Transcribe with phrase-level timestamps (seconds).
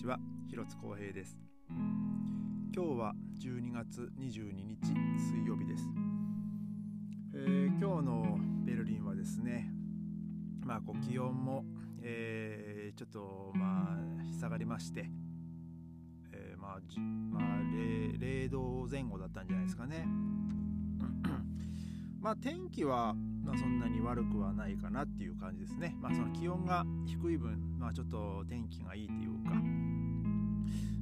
[0.00, 1.36] ちは広津光平です。
[2.74, 5.84] 今日は12月22日水曜日です、
[7.34, 9.70] えー、今日のベルリンはですね
[10.64, 11.66] まあこう気温も、
[12.02, 15.10] えー、ちょっとまあ下がりまして、
[16.32, 17.42] えー、まあ、まあ
[18.18, 20.06] 0、度前後だったんじゃないですかね。
[22.22, 25.96] まあ天気はまあ、そんなに悪くはないかなっていう感じですね。
[26.00, 29.52] まあ、その気温が低い分、まあ、ちょっと天気がいいというか、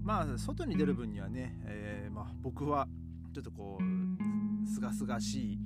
[0.09, 2.89] まあ、外に出る分にはね、えー、まあ、僕は
[3.35, 5.59] ちょっとこう、すがすがしい、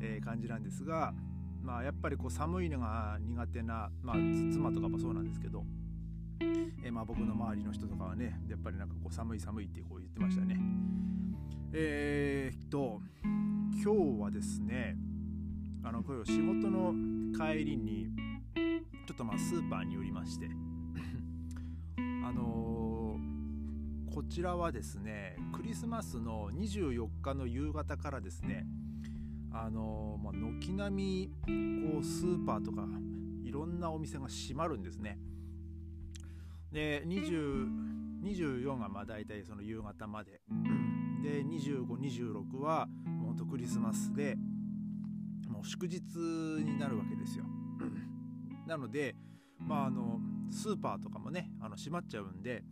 [0.00, 1.14] え感じなんですが、
[1.62, 4.16] まあ、やっぱりこう寒いのが苦手な、まあ、
[4.52, 5.62] 妻とかもそうなんですけど、
[6.40, 10.58] えー、まあ僕の周りの人とかはねやっぱりなんかこう寒い寒いってこう言ってましたね。
[11.72, 14.96] えー、っと今日はですね
[15.84, 16.92] あのこれ仕事の
[17.32, 18.08] 帰りに
[19.06, 20.50] ちょっとまあスーパーに寄りまして
[22.26, 22.73] あの
[24.24, 28.66] ちらはですねクリスマスの24日の夕方からですね
[29.52, 32.84] あの、まあ、軒並みこうスーパーとか
[33.44, 35.18] いろんなお店が閉まるんですね
[36.72, 40.40] で24がまあ大体その夕方まで
[41.22, 44.36] で2526はもうとクリスマスで
[45.48, 47.44] もう祝日になるわけですよ。
[48.66, 49.14] なので、
[49.58, 52.64] まあ、あのスーパーとかもねあの閉まっちゃうんで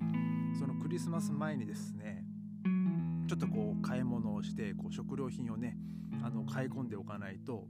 [0.93, 2.23] リスマス前にですね
[3.27, 5.79] ちょっとこう買い物をしてこう食料品をね
[6.23, 7.67] あの買い込んでおかないと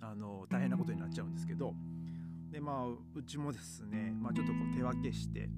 [0.00, 1.74] あの大変なことになっちゃうんですけど
[2.52, 5.48] でまあうちもですね、まあ、ちょっとこう手分けして、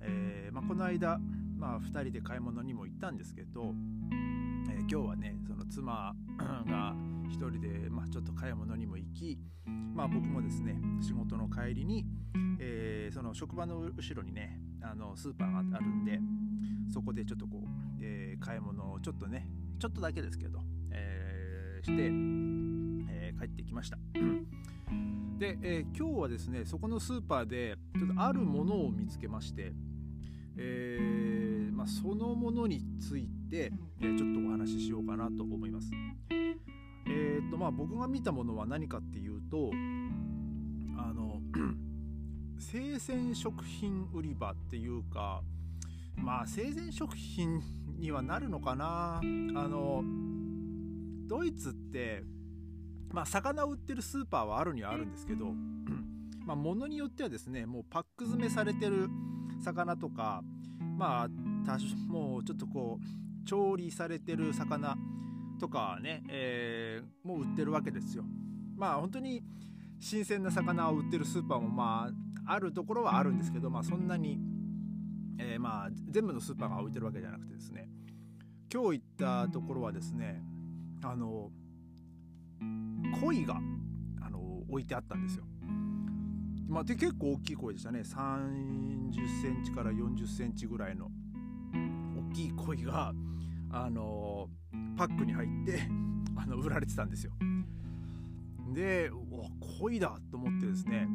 [0.00, 1.18] えーまあ、この間、
[1.58, 3.74] まあ、2人で買い物にも行ったんですけど、
[4.70, 6.14] えー、今日はねその妻
[6.66, 6.94] が
[7.28, 12.06] 一人で、まあ、ちょっと買い物にも行き、まあ、僕もですね仕事の帰りに、
[12.58, 16.20] えー、その職場の後ろにねあのスーパーがあるんで
[16.92, 17.68] そこでちょっとこう、
[18.00, 19.48] えー、買い物をちょっとね
[19.78, 20.60] ちょっとだけですけど、
[20.92, 23.98] えー、して、え帰ってきました。
[25.38, 29.72] で、え今日はですねそこのスーパーでちょっとあるものを見つけまして、
[30.56, 35.90] えまあ、そのものについて、えちょっとお話ししようかなと思います。
[37.06, 39.70] えー、っとまあ僕が見たものは何かっていうと
[42.72, 45.42] 生鮮食品売り場っていうか
[46.16, 47.60] まあ生鮮食品
[47.98, 50.02] にはなるのかなあの
[51.28, 52.24] ドイツって
[53.10, 55.52] まあ魚を売ってるスーパーはあるにはあるんですけど
[56.46, 59.10] まあ物によってはですねもうパック詰めされてる
[59.62, 60.42] 魚とか
[60.96, 61.28] まあ
[62.10, 64.96] もうちょっとこう調理されてる魚
[65.60, 68.24] とかね、えー、もう売ってるわけですよ。
[68.78, 69.42] まあ本当に
[70.00, 74.38] 新鮮な魚を売ってるスーパーもまああるところはあるんですけど、まあ、そんなに、
[75.38, 77.88] えー、まあ全部のスーパーが置いてるわけじゃなくてですね
[78.72, 79.04] 今日行っ
[79.46, 80.42] たところはですね
[81.04, 81.50] あの
[83.20, 83.60] 鯉が
[84.20, 84.38] あの
[84.68, 85.44] 置いてあったんですよ。
[86.68, 88.00] まあ、で結構大きい鯉でしたね。
[88.00, 91.10] 3 0センチから4 0センチぐらいの
[92.30, 93.12] 大きい鯉が
[93.70, 94.48] あの
[94.96, 95.82] パックに入って
[96.36, 97.32] あの売られてたんですよ。
[98.72, 99.50] でお
[99.80, 101.06] 恋だと思ってですね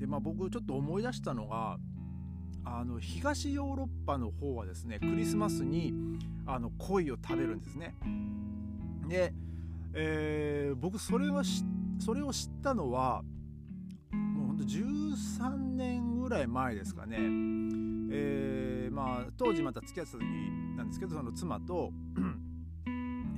[0.00, 1.78] でまあ僕ちょっと思い出したのが
[2.64, 5.92] あの東ヨーロッパの方はですねクリスマスに
[6.46, 7.94] あの鯉を食べるんですね。
[9.08, 9.34] で、
[9.94, 11.42] えー、僕それは
[11.98, 13.22] それを知ったのは
[14.12, 17.16] もうほんと13年ぐらい前ですかね。
[18.12, 20.24] えー、まあ当時また付き合ってた時
[20.76, 21.92] なんですけどその妻と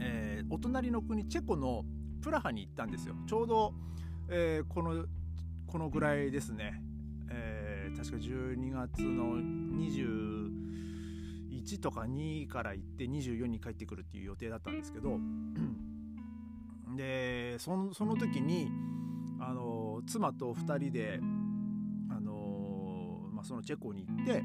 [0.05, 1.85] えー、お隣の国チェコの
[2.21, 3.15] プラハに行ったんですよ。
[3.27, 3.73] ちょうど、
[4.29, 5.07] えー、この
[5.73, 6.83] このぐらいですね、
[7.31, 15.19] えー、確か12月の21とか2から行って24に帰ってくるっていう予定だったんですけど
[16.95, 18.69] でそのその時に
[19.41, 21.21] あの妻と2人で
[22.11, 24.45] あの、まあ、そのチェコに行って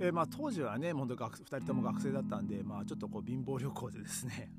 [0.00, 4.52] えー、まあ、当時はね本当学2人とも学生だったんで、まあ、ちょっとこう貧乏旅行でですね。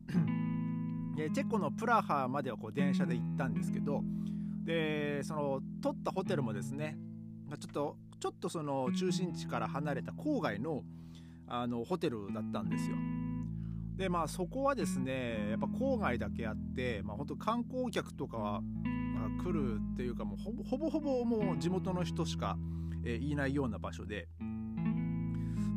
[1.15, 4.03] でチェコのプラハまではこう電車で行ったんですけど
[4.63, 6.97] でその取ったホテルもですね、
[7.59, 10.83] ちょっとちょっとその中心地から離れた郊外の
[11.47, 12.95] あのホテルだったんですよ。
[13.97, 18.61] でまあそこはですねやっぱ郊外だけあって、まあ、本当観光客とかは、
[19.43, 22.57] 来るっていうかもうほぼほぼもう地元の人しか、
[23.05, 24.27] えー、いないような場所で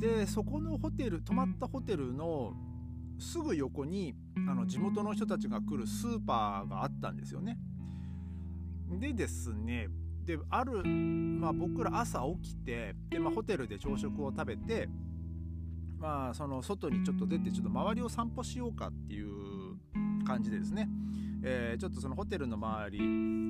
[0.01, 2.55] でそこのホテル泊まったホテルの
[3.19, 4.15] すぐ横に
[4.49, 7.59] あの地元の人たちが来るスーパーがあったんですよね。
[8.99, 9.89] でですね
[10.25, 14.89] である、まあ、僕ら朝起きてで、まあ、ホテルで朝食を食べて
[15.99, 19.77] まあその外にちょっと出てちょっと周りを散歩しようかっていう
[20.27, 20.89] 感じでですね、
[21.43, 22.99] えー、ちょっとそのホテルの周り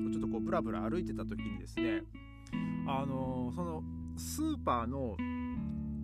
[0.08, 2.02] をちょっとこうブラブラ歩いてた時にですね
[2.86, 3.82] あのー、その
[4.16, 5.16] スーパーの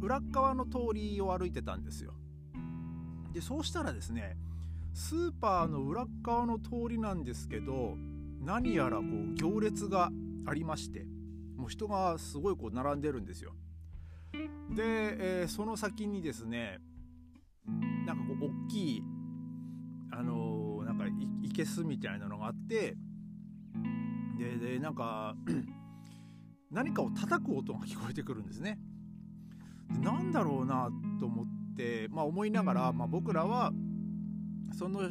[0.01, 2.13] 裏側の通りを歩いてたんですよ。
[3.33, 4.37] でそうしたらですね
[4.93, 7.97] スーパーの裏側の通りなんですけど
[8.43, 10.11] 何やらこう行列が
[10.47, 11.07] ありまして
[11.57, 13.53] もう人がすごいこう並んでるんですよ。
[14.71, 14.83] で、
[15.43, 16.79] えー、その先にですね
[18.07, 19.03] なんかこう大きい
[20.11, 21.05] あのー、なんか
[21.43, 22.97] いけすみたいなのがあって
[24.39, 25.37] ででなんか
[26.71, 28.79] 何かを叩く音が聞こえてくるんですね。
[29.93, 30.89] でなんだろうな
[31.21, 31.47] と思っ
[31.77, 33.73] て、まあ、思いながら、まあ、僕らは
[34.73, 35.03] その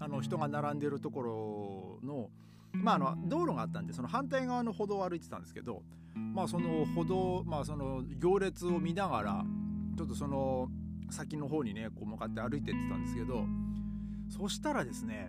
[0.00, 2.30] あの人が並んでるところの,、
[2.72, 5.82] まあ、あの道路があったんでその反対側の歩道を歩いてたんですけど、
[6.14, 9.44] まあ、その歩道、まあ、その行列を見ながら
[9.96, 10.68] ちょっとその
[11.10, 13.44] 先の方にねこう向かって歩いてってたんですけど
[14.28, 15.26] そしたらですね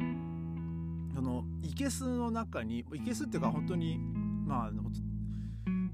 [1.13, 3.98] その生けすの中に生けすっていうか本当に
[4.45, 4.71] まあ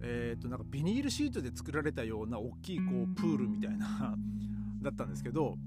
[0.04, 4.16] えー、となんかビニールシートで作られたような大きいこうプールみたいな
[4.82, 5.58] だったんですけど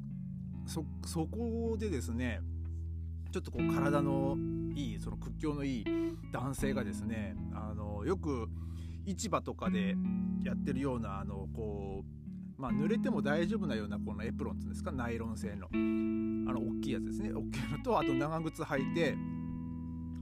[0.66, 2.40] そそこでですね
[3.34, 4.36] ちょっとこう体の
[4.76, 5.84] いいその屈強のいい
[6.32, 8.48] 男性がですねあのよく
[9.06, 9.96] 市場とかで
[10.44, 19.16] やってるようなあのこう、まあ、濡れても大丈夫なようなこのエプロンっていうんですかナイロン製のあの大きいやつですね大きいのとあと長靴履いて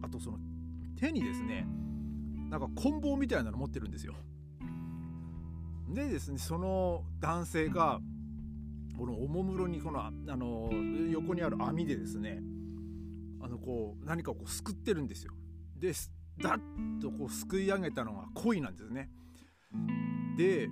[0.02, 0.38] あとその
[0.98, 1.66] 手にですね
[2.48, 4.14] なんか棍棒みたいなの持ってるんですよ。
[5.90, 8.00] でですねその男性が
[8.96, 10.70] このおもむろにこのあの
[11.10, 12.40] 横にある網でですね
[13.42, 15.32] あのこう何かをこうすくってるんですよ。
[15.76, 15.92] で
[16.38, 19.10] ダッとこうすくい上げたのが鯉なんですね。
[20.36, 20.68] で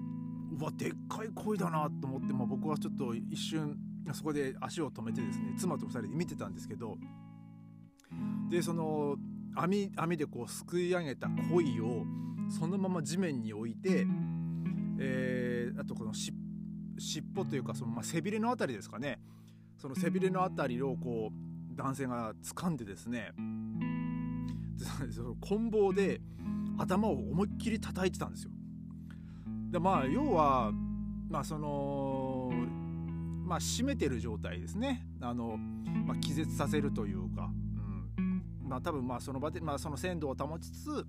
[0.52, 3.76] うわでっかい鯉だなと思って、まあ、僕はちょっと一瞬
[4.12, 6.96] そこで足を止めてですね妻と2人で見てたんですけど
[8.48, 9.16] でその
[9.54, 12.04] 網網でこうすくい上げた鯉を
[12.50, 14.06] そのまま地面に置いて、
[14.98, 16.36] えー、あとこの尻
[17.36, 19.20] 尾というかその、まあ、背びれの辺りですかね
[19.78, 21.49] その背びれの辺りをこう
[21.80, 23.32] 男性が掴んでですね
[25.10, 26.20] その棍棒で
[26.76, 28.50] 頭を思いっきり叩いてたんですよ。
[29.70, 30.72] でまあ要は
[31.28, 32.50] まあその
[33.46, 37.50] まあ締めてる状態ですねあの、まあ、気絶させるというか
[38.18, 41.06] うんまあ多分まあその場で、まあ、その鮮度を保ちつつ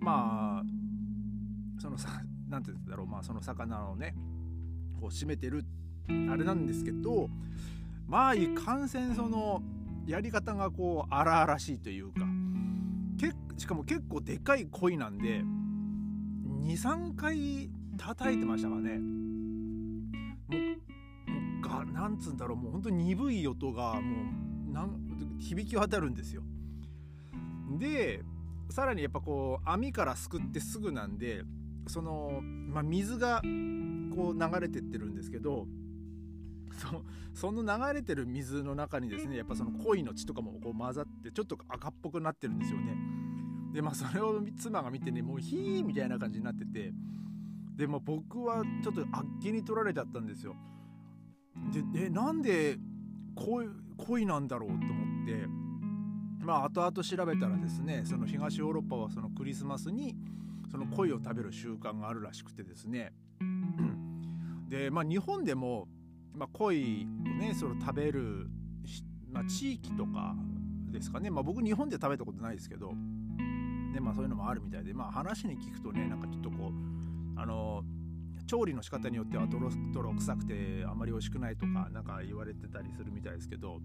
[0.00, 4.16] まあそのさ なんて言うんだろうまあその魚をね
[5.00, 5.64] こう締めてる
[6.08, 7.30] あれなんですけど
[8.06, 9.62] まあいかんせんその
[10.08, 12.20] やり方がこう荒々しいというか
[13.20, 15.42] けしかも結構でかい鯉なんで
[16.64, 20.56] 23回叩いてましたからねも
[21.60, 24.30] うがなんつうんだろうもうほんと鈍い音がも
[24.70, 26.42] うなん響き渡るんですよ。
[27.78, 28.22] で
[28.70, 31.42] さらにやっぱこう網からすくってすぐなんで
[31.86, 33.42] その、まあ、水が
[34.14, 35.66] こう流れてってるんですけど
[36.78, 37.04] そ
[37.34, 42.96] その流れてる水の中にですねやっぱその鯉の血とかもこう混ざってちょっと赤っぽくなってるんですよね。
[43.72, 46.92] でまあそれを妻が見てねもうヒーみたいな感じになってて
[47.76, 50.56] でも僕はちょっとあっけに取られちゃったんですよ。
[51.92, 52.78] でえなんで
[53.34, 55.46] 恋なんだろうと思って
[56.44, 60.16] まあ後々調べたらですねその東ヨーロッパはそのクリスマスに
[60.70, 63.12] その鯉を食べる習慣があるらしくてですね
[64.68, 65.88] でまあ日本でも、
[66.38, 68.46] まあ、鯉をねその食べる、
[69.30, 70.34] まあ、地域とか
[70.90, 71.30] ですかね。
[71.30, 72.92] まあ僕日本で食べたことないですけど。
[73.92, 74.94] でまあそういうのもあるみたいで。
[74.94, 76.72] まあ話に聞くとねなんかちょっとこ
[77.36, 77.82] うあの
[78.46, 83.80] 調理の仕方によっては泥泥臭くてあまり美味しくないとかなんか言われてたりするみたいですけど。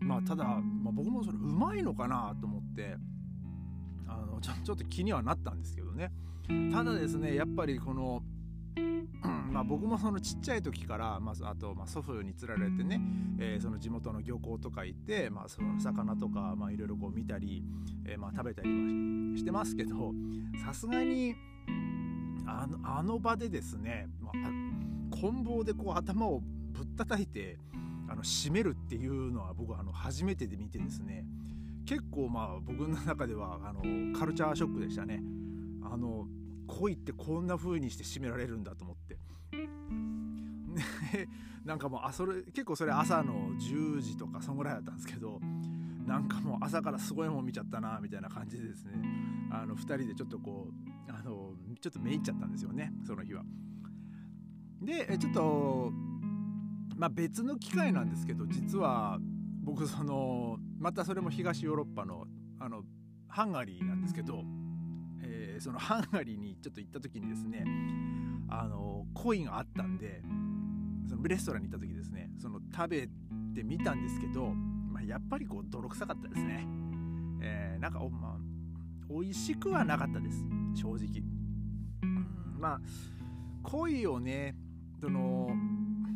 [0.00, 2.96] まあただ、まあ、僕もそれうまいのかなと思って。
[4.12, 6.12] あのちょちょっと気にはなったんですけどね。
[6.72, 8.22] ただですねやっぱりこの
[9.62, 13.00] あ、僕もそのちっちゃい時から、まあ、あとまあ祖父につられてね、
[13.38, 17.64] えー、その地元の漁港とか行って、まあ、その魚とかいろいろ見たり、
[18.04, 18.68] えー、まあ食べたり
[19.38, 20.12] してますけど
[20.64, 21.34] さすがに
[22.46, 24.32] あのあの場でですね、まあ、
[25.16, 26.40] 棍棒でこう頭を
[26.72, 27.58] ぶったたいて
[28.08, 31.24] あの締めるっていうのは僕はあの初めてで見てですね
[31.86, 35.22] 結構まあ僕の中ではあのカルチャーショックでしたね。
[35.84, 36.26] あの
[36.66, 39.18] 恋ってこんな風にして締められるんだと思って
[41.64, 45.40] なんかもうあそれ結構それ朝の10時とかそんぐらいだったんですけど
[46.06, 48.92] なんかもう朝からすごいもん見ちゃったなみたいな感じでですね
[49.50, 50.68] あの2人でちょっとこ
[51.08, 53.44] うあのちょっとめいっちゃったんですよねその日は。
[54.80, 55.92] でちょっと
[56.96, 59.18] まあ別の機会なんですけど実は
[59.62, 62.26] 僕そのまたそれも東ヨーロッパの
[62.58, 62.82] あの
[63.28, 64.44] ハンガリーなんですけど、
[65.22, 67.64] えー、そのハンガリーにちょっと行った時にですね
[68.48, 70.22] あのコインがあったんで
[71.08, 73.08] そのレストランに行った時ですねその食べ
[73.54, 76.66] てみたんですけど、まあ、やっぱりこう泥臭かったですね、
[77.42, 78.38] えー、なんか、まあ、
[79.08, 80.44] 美味しくはなかったです。
[80.74, 81.22] 正直、
[82.02, 82.80] うん、まあ
[83.62, 84.56] 鯉をね。
[85.00, 85.50] その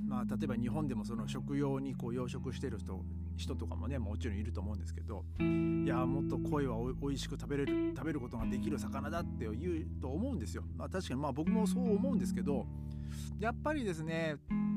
[0.07, 3.05] まあ、例えば日本でもその食用にこう養殖してる人
[3.37, 10.63] 人とかもねもちろんいると思うんですけどいやもっと鯉はおいしく食べれる食べることができる魚だって言うと思うんですよ。
[10.77, 12.65] まあ、確かにまあ僕もそう思うんですけど
[13.41, 14.37] やっぱりですね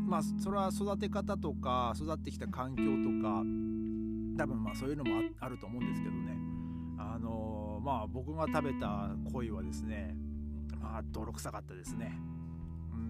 [0.10, 2.90] まあそれは育て方とか育ってきた環境と
[3.22, 3.44] か
[4.44, 6.36] 多分まあそういうのもあると思うんですけどね
[6.98, 10.16] あの、まあ僕が食べた鯉はですね
[10.82, 12.20] まあ泥臭かったですね。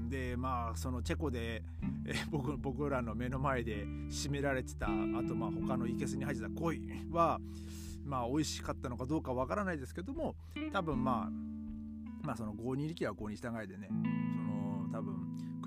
[0.10, 1.64] でまあそのチェコで、
[2.06, 4.90] え僕僕らの目の前で締められてたあ
[5.28, 7.40] とまあ他の生けすに入ってた鯉は
[8.04, 10.36] まあ美味しかったのかどうかわからないですけども
[10.74, 13.88] 多分まあまあその5二力は5に従いでね
[14.36, 14.49] その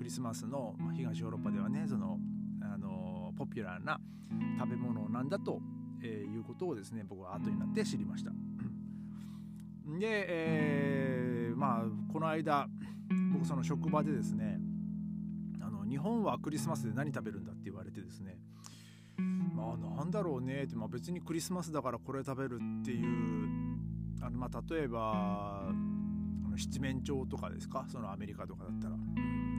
[0.03, 2.19] クリスマスの、まあ、東ヨーロッパではねその
[2.61, 4.01] あのポピュラーな
[4.59, 5.61] 食べ物なんだと、
[6.03, 8.31] えー、いうことをですね僕は後になって知りました。
[9.97, 12.67] で、えー、まあこの間
[13.31, 14.59] 僕その職場でですね
[15.61, 18.37] あの日本はクリスマスで何食べるんだって言われてですね
[19.55, 23.47] まあなんだろうねって、まあ、別にクリスマスだからこれ食べるっていう
[24.21, 25.71] あのまあ例えば
[26.57, 28.95] 七面鳥とかですかそのアメリカとかだったら、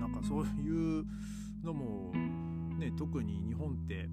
[0.00, 1.04] なんかそういう
[1.62, 2.12] のも
[2.78, 4.08] ね特に日本って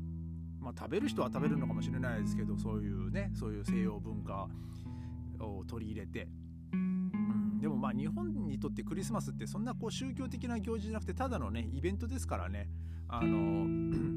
[0.61, 4.47] まあ、食べる人は食べるのかもしれないですけどそういうねそういう西洋文化
[5.39, 6.27] を取り入れて。
[7.59, 12.69] でもまあ日本にとってクリスマスってそんなこう宗教的な行事じゃなくてただのねイベントですからね。
[13.07, 13.67] あの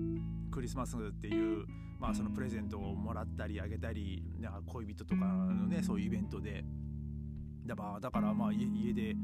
[0.50, 1.66] クリスマスっていう、
[1.98, 6.64] まあ、そのプレゼントをもらったりあげたりなんか恋人とかのねそういうイベントで。
[7.66, 9.16] だからだからまあ家で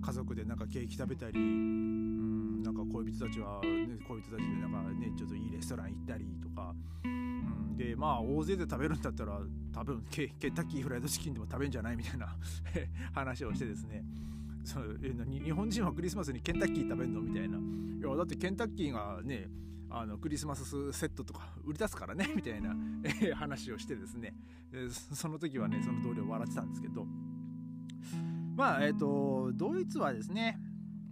[0.00, 9.40] 家族でなんかケーキ食べたりうんなんか恋人たちは、ね、恋人たちでなんかねちょっといいレストラン行ったりとか、うん、でまあ大勢で食べるんだったら
[9.72, 12.36] 多分ケケンタッキーフライドチキンでも食べんじゃないみたいな
[13.12, 14.04] 話をしてですね。
[14.64, 17.20] そえ日本人はクリスマスにケンタッキー食べんの？
[17.22, 17.58] みたいな。
[17.58, 19.48] いやだってケンタッキーがね
[19.88, 22.28] あのクリスマスセットとか売り出すからね？
[22.36, 22.76] みたいな、
[23.34, 24.34] 話をしてですね。
[24.90, 27.06] その時はねその同僚笑ってたんですけど。
[28.56, 30.58] まあえっ、ー、とドイツはですね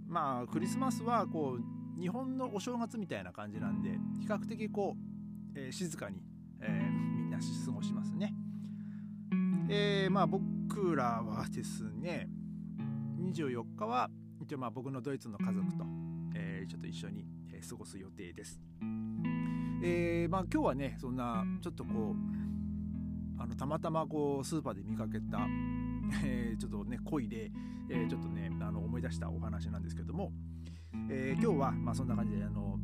[0.07, 6.23] まあクリスマスはこう日本のお正月みたいな感じなんで比較的こう、えー、静かに、
[6.61, 8.35] えー、みんな過ごしますね。
[9.71, 12.29] えー、まあ僕らはですね
[13.21, 14.09] 24日は
[14.41, 15.85] 一応まあ僕のドイツの家族と、
[16.35, 17.27] えー、ちょっと一緒に
[17.69, 18.61] 過ごす予定です。
[19.83, 25.47] えー、まあ今日はねそんなちょっとこうあのたまたまこうスーパーで見かけた、
[26.25, 27.51] えー、ちょっとね恋で、
[27.91, 30.33] えー、ちょっとねあの思い出したお話なんですけども、
[31.11, 32.79] えー、今日はまあそんな感じであの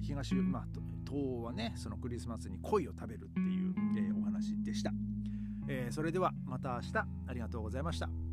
[0.00, 0.66] 東まあ
[1.06, 4.92] 東はねそのクリスマスに恋を食べるっていう、え、お話でした。
[5.68, 8.27] え、それではまた明日ありがとうございました。